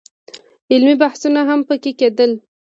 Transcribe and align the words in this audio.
علمي 0.71 0.95
بحثونه 1.03 1.41
هم 1.49 1.59
په 1.69 1.75
کې 1.81 1.91
کېدل. 1.99 2.31